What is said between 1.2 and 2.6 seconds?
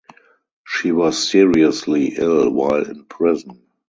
seriously ill